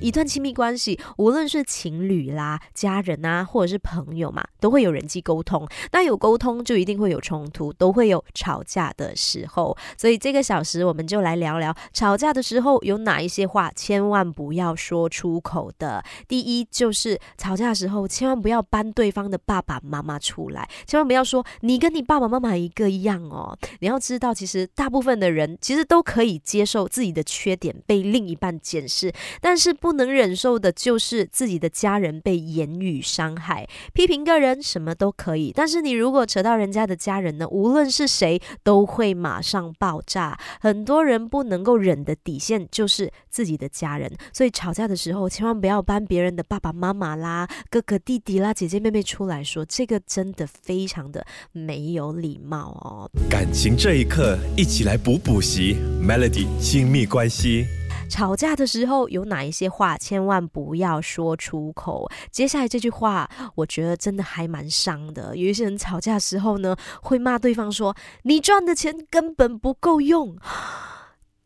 [0.00, 5.66] 一段亲密关系，无论是情侣啦、家人啊，或者是朋友嘛，都会有人际沟通。
[5.90, 9.76] 那有沟通，就一定会有冲突，都会有吵架的时候。
[9.96, 16.04] 所以这个小时，我们就来聊聊吵架的时候有哪一些话千万不要说出口的。
[16.28, 23.58] 第一，就是吵架的时候，千万不要搬对方的爸爸妈妈出来，千万不要说你跟你爸爸妈妈一个样哦。
[23.80, 29.87] 你要知道，其实大部分的人其实都可以接受自己的缺点被另一半检视，但是不。
[29.88, 40.38] 不能忍受的就是自己的家人被言语伤害、批评个人什么都可以，但是你如果扯到人家的家人呢，无论是谁都会马上爆炸。
[40.60, 53.10] 很多人不能够忍的底线就是自己的家人，所以吵架的时候千万不要搬别人的爸爸妈妈啦、哥哥弟弟啦、姐姐妹妹出来说，这个真的非常的没有礼貌哦。
[53.30, 57.64] 感情这一刻，一起来补补习，Melody 亲密关系。
[58.08, 62.10] 吵架的时候有哪一些话千万不要说出口？
[62.30, 65.36] 接下来这句话，我觉得真的还蛮伤的。
[65.36, 70.36] 有一些人吵架的时候呢，会骂对方说：“你赚的钱根本不够用。”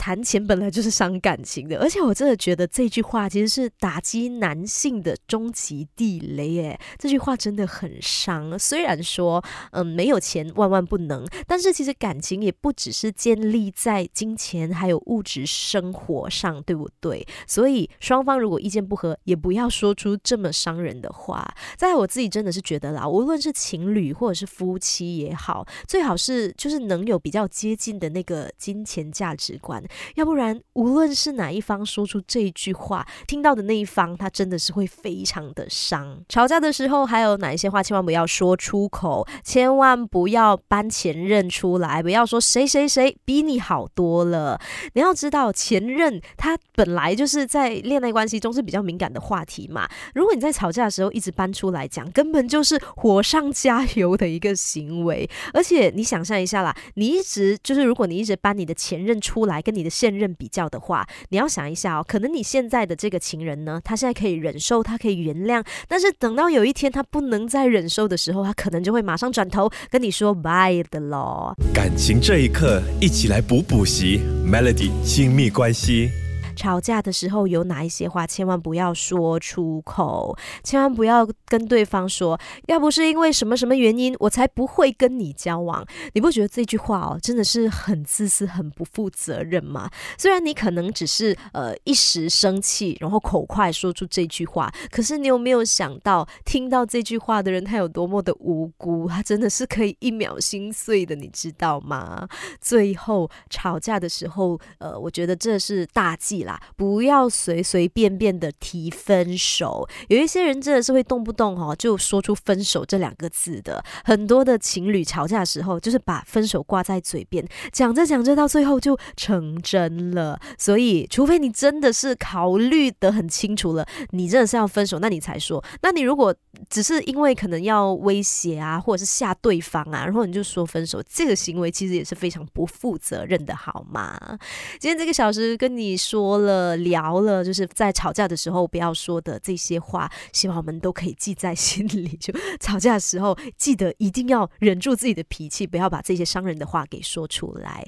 [0.00, 6.80] 谈钱本来就是伤感情的，而且我真的觉得这句话其实是打击男性的终极地雷耶。
[6.98, 8.58] 这句话真的很伤。
[8.58, 17.26] 虽然说，嗯，没有钱万万不能，但是其实感情也不只是建立在金钱还有物质生活上，对不对？
[17.46, 21.46] 所以双方如果意见不合，也不要说出这么伤人的话。
[21.76, 29.84] 在我自己真的是觉得啦，无论是情侣或者是夫妻也好，最好是就是能有比较接近的那个金钱价值观。
[30.14, 36.22] 要不然，无论是哪一方说出这句话，听到的那一方，他真的是会非常的伤。
[36.28, 39.26] 吵架的时候，还有哪一些话千万不要说出口？
[39.42, 44.60] 千万不要搬前任出来，不要说谁谁谁比你好多了。
[44.94, 49.88] 你要知道，前任他本来就是在恋爱关系中是比较敏感的话题嘛。
[50.14, 55.28] 如果你在吵架的时候一直搬出来讲，根本就是火上加油的一个行为。
[55.52, 59.79] 而且你想象一下啦，你一直就是，如果你一直搬你的前任出来跟你。
[59.80, 71.54] 你的现任比较的话，你要想一下哦，可能你现在的这个情人呢，他现在可以忍受，他可以原谅，但是等到有一天他不能再忍受的时候，他可能就会马上转头跟你说 bye 的喽。
[71.72, 76.10] 感情这一刻，一起来补补习，Melody 亲密关系。
[76.60, 85.82] 吵架的时候有哪一些话千万不要说出口，千万不要跟对方说，要不是因为什么什么原因，我才不会跟你交往。
[86.12, 89.88] 你不觉得这句话哦，真的是很自私、很不负责任吗？
[90.18, 99.08] 虽然你可能只是呃一时生气，然后口快说出这句话，可是你有没有想到，听到这句话的人他有多么的无辜？
[99.08, 102.28] 他真的是可以一秒心碎的，你知道吗？
[102.60, 106.49] 最后吵架的时候，呃，我觉得这是大忌了。
[106.76, 113.84] 不要随随便便的提分手，有一些人真的是会动不动哦就说出分手这两个字的。
[114.04, 120.40] 很多的情侣吵架的时候，就是把分手挂在嘴边，讲着讲着到最后就成真了。
[120.56, 125.62] 所以，除非你真的是考虑的很清楚了，你真的是要分手，那你才说。
[125.82, 126.34] 那你如果
[126.68, 134.38] 只是因为可能要威胁啊，或者是吓对方啊，然后你就说分手，这个行为其实也是非常不负责任的，好吗？
[134.78, 136.40] 今天这个小时跟你说说。
[136.40, 142.16] 了聊了，就是在吵架的时候不要说的这些话，希望我们都可以记在心里。
[142.16, 147.84] 就吵架的时候，记得一定要忍住自己的脾气，不要把这些伤人的话给说出来。